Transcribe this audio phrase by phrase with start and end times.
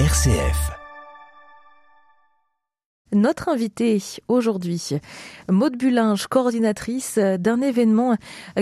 [0.00, 0.72] RCF.
[3.12, 4.98] Notre invitée aujourd'hui,
[5.48, 8.16] Maude Bulinge, coordinatrice d'un événement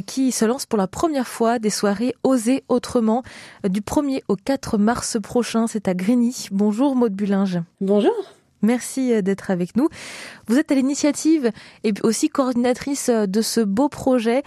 [0.06, 3.22] qui se lance pour la première fois des soirées Oser Autrement
[3.66, 5.66] du 1er au 4 mars prochain.
[5.66, 6.48] C'est à Grigny.
[6.50, 7.60] Bonjour Maude Bulinge.
[7.80, 8.12] Bonjour.
[8.60, 9.88] Merci d'être avec nous.
[10.48, 11.50] Vous êtes à l'initiative
[11.82, 14.42] et aussi coordinatrice de ce beau projet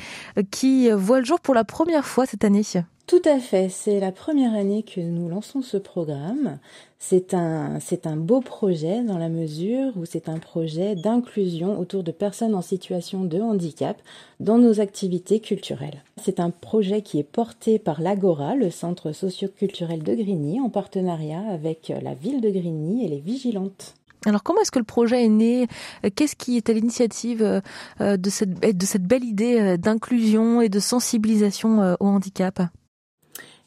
[0.51, 2.61] qui voit le jour pour la première fois cette année.
[3.07, 6.57] Tout à fait, c'est la première année que nous lançons ce programme.
[6.97, 7.79] C'est un,
[8.15, 13.23] beau projet dans la mesure où c'est un projet d'inclusion autour de personnes en situation
[13.23, 14.01] de handicap
[14.39, 16.03] dans nos activités culturelles.
[16.19, 21.43] C'est un projet qui est porté par l'Agora, le centre socioculturel de Grigny, en partenariat
[21.47, 23.93] avec la ville de Grigny et les Vigilantes.
[24.25, 25.67] Alors comment est-ce que le projet est né?
[26.15, 27.61] Qu'est-ce qui est à l'initiative
[28.01, 32.63] euh, de cette, de cette belle idée euh, d'inclusion et de sensibilisation euh, au handicap?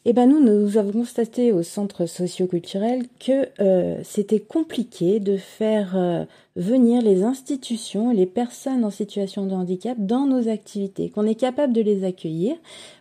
[0.09, 5.95] Eh ben nous, nous avons constaté au centre socioculturel que euh, c'était compliqué de faire
[5.95, 11.35] euh, venir les institutions, les personnes en situation de handicap dans nos activités, qu'on est
[11.35, 12.55] capable de les accueillir,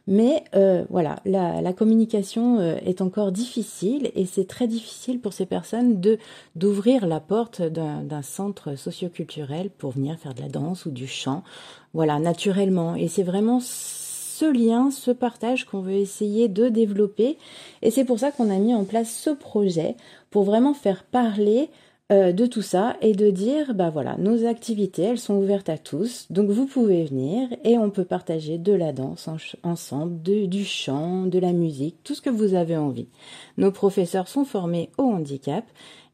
[0.06, 5.46] mais euh, voilà, la, la communication est encore difficile et c'est très difficile pour ces
[5.46, 6.18] personnes de
[6.56, 11.42] d'ouvrir la porte d'un centre socioculturel pour venir faire de la danse ou du chant,
[11.94, 12.96] voilà, naturellement.
[12.96, 13.60] Et c'est vraiment
[14.38, 17.38] ce lien, ce partage qu'on veut essayer de développer.
[17.82, 19.96] Et c'est pour ça qu'on a mis en place ce projet
[20.30, 21.70] pour vraiment faire parler
[22.12, 25.76] euh, de tout ça et de dire, bah voilà, nos activités, elles sont ouvertes à
[25.76, 29.28] tous, donc vous pouvez venir et on peut partager de la danse
[29.62, 33.08] ensemble, du chant, de la musique, tout ce que vous avez envie.
[33.58, 35.64] Nos professeurs sont formés au handicap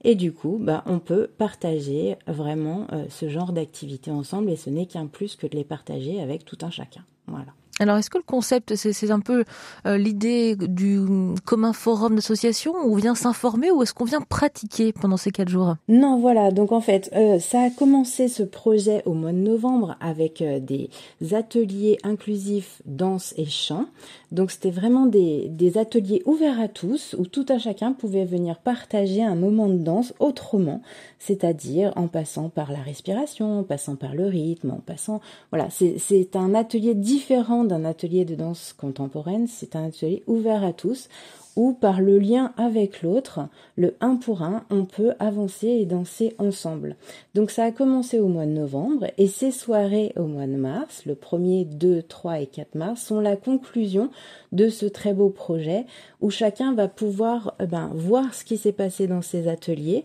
[0.02, 4.70] et du coup, bah, on peut partager vraiment euh, ce genre d'activités ensemble et ce
[4.70, 7.04] n'est qu'un plus que de les partager avec tout un chacun.
[7.28, 7.52] Voilà.
[7.80, 9.44] Alors, est-ce que le concept, c'est un peu
[9.86, 11.00] euh, l'idée du
[11.44, 15.48] commun forum d'association où on vient s'informer ou est-ce qu'on vient pratiquer pendant ces quatre
[15.48, 15.74] jours?
[15.88, 16.52] Non, voilà.
[16.52, 20.60] Donc, en fait, euh, ça a commencé ce projet au mois de novembre avec euh,
[20.60, 20.88] des
[21.34, 23.86] ateliers inclusifs danse et chant.
[24.34, 29.22] Donc, c'était vraiment des, ateliers ouverts à tous où tout un chacun pouvait venir partager
[29.22, 30.82] un moment de danse autrement,
[31.20, 35.20] c'est-à-dire en passant par la respiration, en passant par le rythme, en passant...
[35.52, 40.72] Voilà, c'est un atelier différent d'un atelier de danse contemporaine, c'est un atelier ouvert à
[40.72, 41.08] tous
[41.56, 43.40] où par le lien avec l'autre,
[43.76, 46.96] le un pour un, on peut avancer et danser ensemble.
[47.34, 51.02] Donc ça a commencé au mois de novembre et ces soirées au mois de mars,
[51.06, 54.10] le 1er, 2, 3 et 4 mars, sont la conclusion
[54.52, 55.86] de ce très beau projet
[56.20, 60.04] où chacun va pouvoir eh ben, voir ce qui s'est passé dans ces ateliers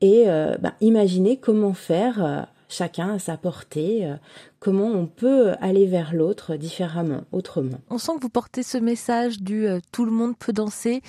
[0.00, 4.14] et euh, ben, imaginer comment faire euh, chacun à sa portée, euh,
[4.60, 7.78] comment on peut aller vers l'autre différemment, autrement.
[7.90, 11.02] On sent que vous portez ce message du euh, tout le monde peut danser.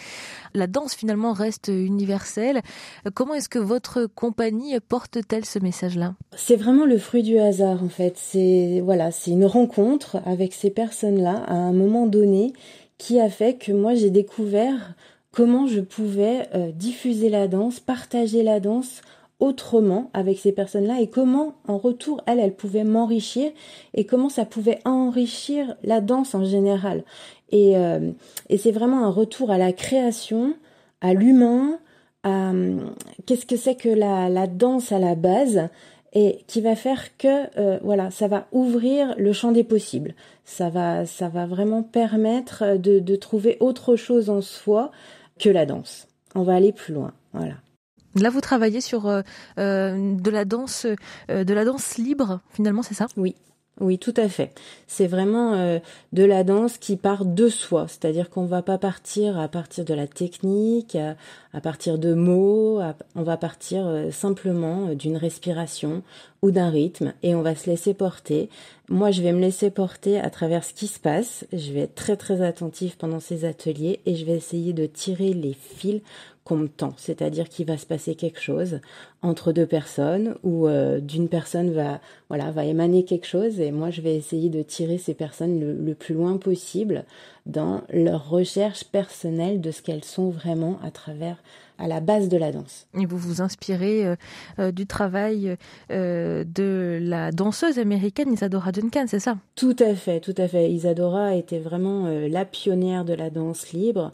[0.53, 2.61] La danse finalement reste universelle.
[3.05, 6.15] Euh, comment est-ce que votre compagnie porte-t-elle ce message-là?
[6.35, 8.13] C'est vraiment le fruit du hasard en fait.
[8.17, 12.53] C'est voilà, c'est une rencontre avec ces personnes-là à un moment donné
[12.97, 14.95] qui a fait que moi j'ai découvert
[15.31, 19.01] comment je pouvais diffuser la danse, partager la danse
[19.39, 23.51] autrement avec ces personnes-là et comment en retour elles elles pouvaient m'enrichir
[23.93, 27.03] et comment ça pouvait enrichir la danse en général.
[27.49, 28.11] Et, euh,
[28.49, 30.55] et c'est vraiment un retour à la création
[31.01, 31.79] à l'humain
[32.23, 32.51] à
[33.25, 35.69] qu'est-ce que c'est que la, la danse à la base
[36.13, 40.15] et qui va faire que euh, voilà ça va ouvrir le champ des possibles.
[40.45, 44.91] Ça va ça va vraiment permettre de, de trouver autre chose en soi
[45.39, 46.07] que la danse.
[46.33, 47.53] On va aller plus loin voilà
[48.19, 49.21] Là, vous travaillez sur euh,
[49.59, 50.87] euh, de la danse,
[51.29, 52.39] euh, de la danse libre.
[52.51, 53.07] Finalement, c'est ça?
[53.15, 53.35] Oui,
[53.79, 54.53] oui, tout à fait.
[54.87, 55.79] C'est vraiment
[56.11, 59.93] de la danse qui part de soi, c'est-à-dire qu'on va pas partir à partir de
[59.93, 60.97] la technique,
[61.61, 62.81] partir de mots,
[63.15, 66.03] on va partir simplement d'une respiration
[66.41, 68.49] ou d'un rythme et on va se laisser porter.
[68.89, 71.45] Moi, je vais me laisser porter à travers ce qui se passe.
[71.51, 75.33] Je vais être très très attentif pendant ces ateliers et je vais essayer de tirer
[75.33, 76.01] les fils
[76.47, 78.79] qu'on tend, c'est-à-dire qu'il va se passer quelque chose
[79.21, 81.99] entre deux personnes ou euh, d'une personne va
[82.29, 85.93] voilà va émaner quelque chose et moi je vais essayer de tirer ces personnes le,
[85.93, 87.03] plus loin possible
[87.47, 91.37] dans leur recherche personnelle de ce qu'elles sont vraiment à travers
[91.79, 92.87] à la base de la danse.
[92.99, 94.15] Et vous vous inspirez euh,
[94.57, 95.57] euh, du travail
[95.89, 99.37] de la danseuse américaine Isadora Duncan, c'est ça?
[99.55, 100.71] Tout à fait, tout à fait.
[100.71, 104.11] Isadora était vraiment la pionnière de la danse libre.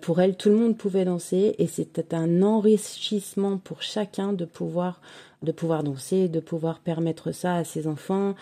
[0.00, 5.00] pour elle, tout le monde pouvait danser et c'était un enrichissement pour chacun de pouvoir
[5.42, 8.34] de pouvoir danser, de pouvoir permettre ça à ses enfants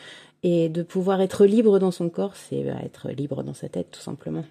[0.48, 3.88] Et de pouvoir être libre dans son corps, c'est bah, être libre dans sa tête,
[3.90, 4.44] tout simplement.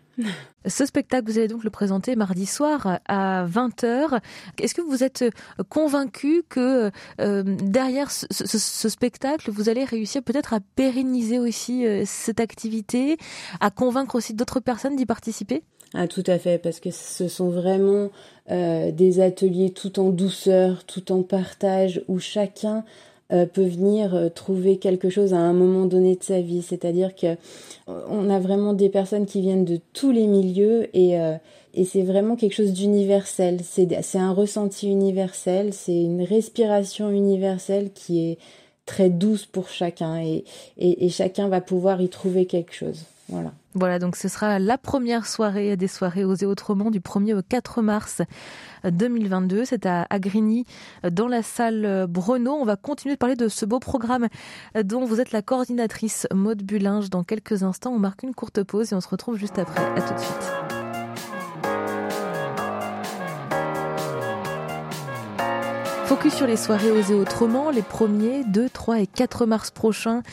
[0.65, 4.19] Ce spectacle, vous allez donc le présenter mardi soir à 20h.
[4.59, 5.23] Est-ce que vous êtes
[5.69, 12.03] convaincu que euh, derrière ce, ce, spectacle, vous allez réussir peut-être à pérenniser aussi euh,
[12.05, 13.15] cette activité,
[13.61, 15.63] à convaincre aussi d'autres personnes d'y participer?
[15.93, 18.09] Ah, tout à fait, parce que ce sont vraiment
[18.51, 22.83] euh, des ateliers tout en douceur, tout en partage, où chacun
[23.31, 26.61] euh, peut venir euh, trouver quelque chose à un moment donné de sa vie.
[26.61, 27.35] C'est-à-dire que
[27.87, 31.13] on a vraiment des personnes qui viennent de tous les milieux et,
[31.75, 33.59] et c'est vraiment quelque chose d'universel.
[33.63, 38.37] C'est un ressenti universel, c'est une respiration universelle qui est
[38.87, 40.43] très douce pour chacun et,
[40.77, 43.05] et, et chacun va pouvoir y trouver quelque chose.
[43.73, 43.99] Voilà.
[43.99, 48.21] Donc ce sera la première soirée des soirées Oser Autrement du 1er au 4 mars
[48.83, 49.65] 2022.
[49.65, 50.65] C'est à, Grigny,
[51.09, 52.53] dans la salle Bruno.
[52.53, 54.27] On va continuer de parler de ce beau programme
[54.83, 57.93] dont vous êtes la coordinatrice Maude Bulinge dans quelques instants.
[57.93, 59.83] On marque une courte pause et on se retrouve juste après.
[59.83, 60.84] À tout de suite.
[66.15, 70.23] Focus sur les soirées Oser Autrement, les premiers 2, 3 et 4 mars prochains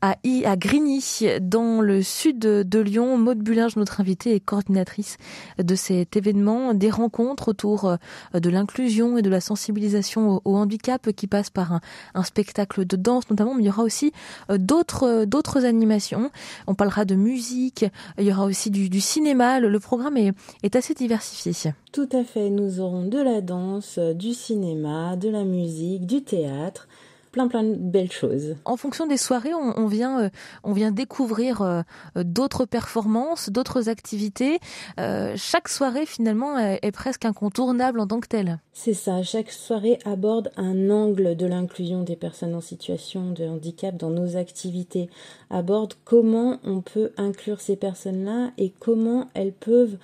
[0.00, 1.02] à, à Grigny,
[1.40, 3.18] dans le sud de Lyon.
[3.18, 5.16] Maude Bulinge, notre invitée, est coordinatrice
[5.58, 7.96] de cet événement, des rencontres autour euh,
[8.34, 11.80] de l'inclusion et de la sensibilisation au, handicap qui passe par
[12.14, 14.12] un, spectacle de danse notamment, mais il y aura aussi
[14.50, 16.30] euh, d'autres euh, d'autres animations.
[16.66, 17.84] On parlera de musique,
[18.18, 19.60] il y aura aussi du, cinéma.
[19.60, 20.32] Le, programme est,
[20.62, 21.72] est assez diversifié.
[21.92, 26.88] Tout à fait, nous aurons de la danse, du cinéma, de la musique, du théâtre
[27.30, 28.56] plein plein de belles choses.
[28.64, 30.28] En fonction des soirées, on, vient euh,
[30.64, 31.82] on vient découvrir euh,
[32.16, 34.58] d'autres performances, d'autres activités.
[34.98, 38.58] Euh, chaque soirée finalement est, presque incontournable en tant que telle.
[38.72, 39.22] C'est ça.
[39.22, 44.36] Chaque soirée aborde un angle de l'inclusion des personnes en situation de handicap dans nos
[44.36, 45.08] activités.
[45.50, 49.98] Aborde comment on peut inclure ces personnes-là et comment elles peuvent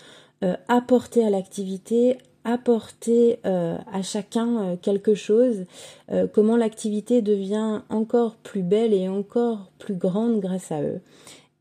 [0.69, 5.64] apporter à l'activité apporter euh, à chacun euh, quelque chose,
[6.12, 11.00] euh, comment l'activité devient encore plus belle et encore plus grande grâce à eux.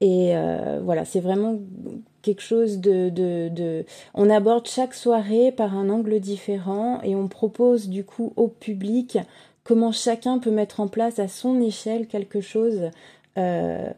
[0.02, 0.34] Et
[0.84, 1.60] voilà, c'est vraiment
[2.22, 8.04] quelque chose de, On aborde chaque soirée par un angle différent et on propose du
[8.04, 9.18] coup au public
[9.64, 12.90] comment chacun peut mettre en place à son échelle quelque chose
[13.38, 13.90] euh,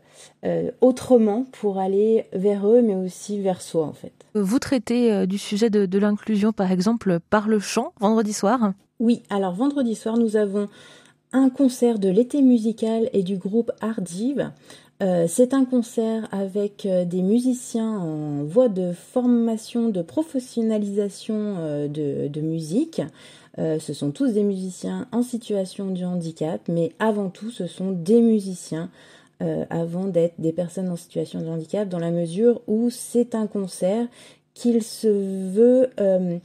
[0.46, 4.14] euh, autrement pour aller vers eux, mais aussi vers soi en fait.
[4.34, 8.72] Vous traitez euh, du sujet de, de l'inclusion, par exemple, par le chant, vendredi soir?
[9.00, 10.68] Oui, alors vendredi soir, nous avons
[11.34, 14.52] un concert de l'été musical et du groupe Hardive.
[15.04, 22.42] Euh, c'est un concert avec des musiciens en voie de formation, de professionnalisation de, de,
[22.42, 23.02] musique.
[23.58, 28.22] Ce sont tous des musiciens en situation de handicap, mais avant tout, ce sont des
[28.22, 28.90] musiciens
[29.42, 33.48] euh, avant d'être des personnes en situation de handicap, dans la mesure où c'est un
[33.48, 34.08] concert
[34.54, 36.38] qu'il se veut euh,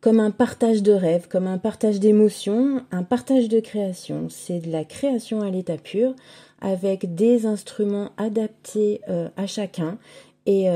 [0.00, 4.28] comme un partage de rêves, comme un partage d'émotions, un partage de création.
[4.30, 6.14] C'est de la création à l'état pur,
[6.62, 9.98] avec des instruments adaptés euh, à chacun,
[10.46, 10.66] et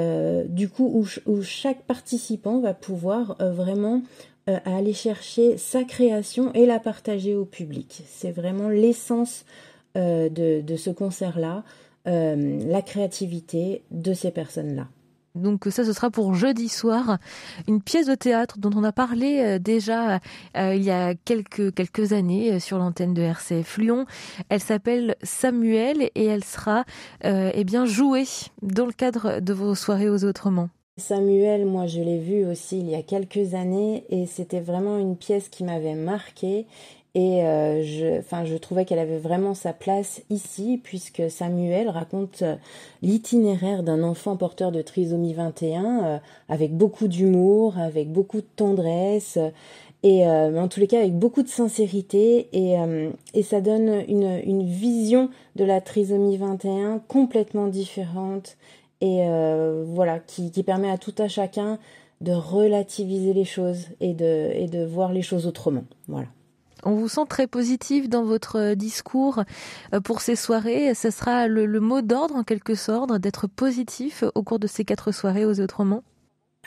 [0.50, 4.02] du coup où, où, chaque participant va pouvoir vraiment
[4.46, 8.02] aller chercher sa création et la partager au public.
[8.06, 9.46] C'est vraiment l'essence
[9.96, 11.64] euh, de, ce concert-là,
[12.06, 14.88] euh, la créativité de ces personnes-là.
[15.34, 17.18] Donc ça, ce sera pour jeudi soir,
[17.68, 20.20] une pièce de théâtre dont on a parlé euh, déjà
[20.54, 24.06] il y a quelques, quelques années sur l'antenne de RCF Lyon.
[24.48, 26.84] Elle s'appelle Samuel et elle sera
[27.22, 28.26] eh bien jouée
[28.62, 30.68] dans le cadre de vos soirées aux autrement.
[30.98, 35.16] Samuel, moi je l'ai vu aussi il y a quelques années et c'était vraiment une
[35.16, 36.66] pièce qui m'avait marquée
[37.14, 42.56] et euh, je, je trouvais qu'elle avait vraiment sa place ici, puisque Samuel raconte euh,
[43.02, 49.38] l'itinéraire d'un enfant porteur de trisomie 21, euh, avec beaucoup d'humour, avec beaucoup de tendresse,
[50.04, 52.74] et en tous les cas avec beaucoup de sincérité, et,
[53.34, 58.56] et ça donne une, une vision de la trisomie 21 complètement différente,
[59.00, 59.24] et
[59.86, 61.78] voilà, qui, qui permet à tout à chacun
[62.20, 65.84] de relativiser les choses et de, et de voir les choses autrement.
[66.08, 66.26] Voilà.
[66.84, 69.44] On vous sent très positif dans votre euh, discours
[69.94, 70.94] euh, pour ces soirées.
[70.94, 75.12] Ce sera le, mot d'ordre en quelque sorte d'être positif au cours de ces quatre
[75.12, 76.02] soirées aux autrement.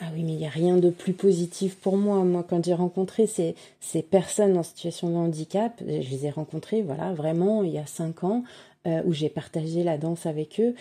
[0.00, 2.22] Ah oui, mais il n'y a rien de plus positif pour moi.
[2.22, 6.82] Moi, quand j'ai rencontré ces, ces personnes en situation de handicap, je les ai rencontrées,
[6.82, 8.44] voilà, vraiment, il y a cinq ans,
[8.86, 10.74] euh, où j'ai partagé la danse avec eux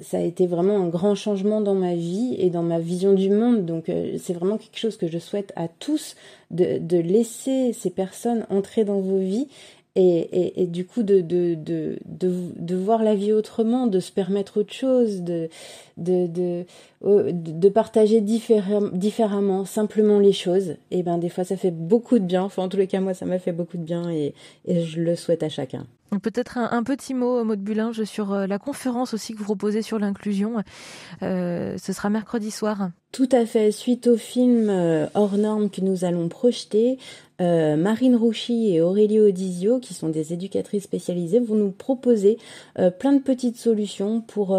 [0.00, 3.28] ça a été vraiment un grand changement dans ma vie et dans ma vision du
[3.28, 3.66] monde.
[3.66, 6.16] Donc euh, c'est vraiment quelque chose que je souhaite à tous
[6.50, 9.48] de, laisser ces personnes entrer dans vos vies
[9.94, 11.54] et, du coup de, de,
[12.06, 15.50] de, voir la vie autrement, de se permettre autre chose, de,
[15.98, 16.64] de, de,
[17.02, 20.76] de partager différemment, simplement les choses.
[20.90, 22.42] Et ben des fois ça fait beaucoup de bien.
[22.42, 24.34] Enfin en tous les cas moi ça m'a fait beaucoup de bien et
[24.66, 25.86] je le souhaite à chacun.
[26.20, 29.80] Peut-être un, petit mot, mot de Bulinge, sur euh, la conférence aussi que vous proposez
[29.80, 30.56] sur l'inclusion.
[31.22, 32.90] Euh, ce sera mercredi soir.
[33.12, 33.72] Tout à fait.
[33.72, 36.98] Suite au film euh, hors norme que nous allons projeter,
[37.40, 42.38] Marine Rouchy et Aurélie Odizio, qui sont des éducatrices spécialisées, vont nous proposer
[43.00, 44.56] plein de petites solutions pour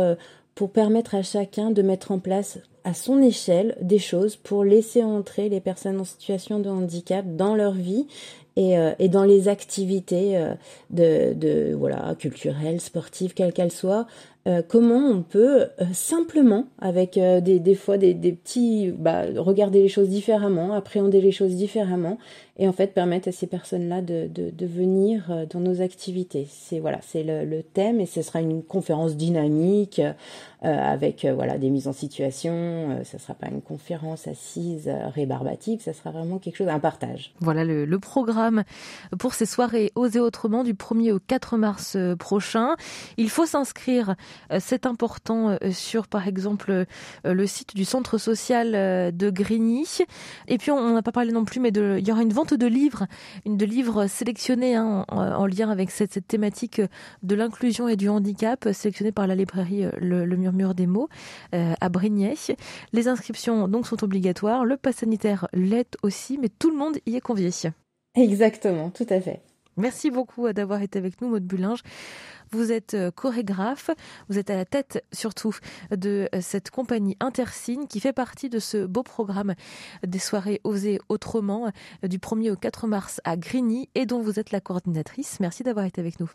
[0.73, 5.47] permettre à chacun de mettre en place à son échelle des choses pour laisser entrer
[5.47, 8.07] les personnes en situation de handicap dans leur vie
[8.55, 10.53] et, euh, et dans les activités euh,
[10.91, 14.05] de, de voilà culturelles, sportives, quelles qu'elles soient,
[14.47, 19.87] euh, comment on peut simplement, avec des, des fois des, des petits, bah, regarder les
[19.87, 22.17] choses différemment, appréhender les choses différemment,
[22.57, 26.45] et en fait permettre à ces personnes-là de, de, de, venir dans nos activités.
[26.49, 30.01] C'est voilà, c'est le, le, thème, et ce sera une conférence dynamique
[30.63, 33.01] avec voilà des mises en situation.
[33.03, 37.33] ce sera pas une conférence assise rébarbative, ça sera vraiment quelque chose, un partage.
[37.39, 38.63] Voilà le, le programme
[39.19, 42.75] pour ces soirées Oser autrement du 1er au 4 mars euh, prochain.
[43.17, 44.15] Il faut s'inscrire,
[44.51, 46.85] euh, c'est important, euh, sur par exemple
[47.23, 49.87] le site du centre social de Grigny.
[50.47, 52.53] Et puis on n'a pas parlé non plus, mais de, il y aura une vente
[52.53, 53.07] de livres,
[53.45, 56.81] une de livres sélectionnés hein, en, lien avec cette, thématique
[57.23, 61.09] de l'inclusion et du handicap, sélectionnés par la librairie le, Murmure des mots
[61.51, 62.35] à Brignais.
[62.93, 67.15] Les inscriptions donc sont obligatoires, le pass sanitaire l'est aussi, mais tout le monde y
[67.15, 67.43] est convié.
[68.15, 69.41] Exactement, tout à fait.
[69.75, 71.81] Merci beaucoup d'avoir été avec nous, Maud Bulinge.
[72.51, 73.89] Vous êtes euh, chorégraphe,
[74.29, 75.55] vous êtes à la tête surtout
[75.89, 79.55] de euh, cette compagnie Intersigne qui fait partie de ce beau programme
[80.05, 81.71] des soirées Oser Autrement
[82.03, 85.39] euh, du 1er au 4 mars à Grigny et dont vous êtes la coordinatrice.
[85.39, 86.29] Merci d'avoir été avec nous.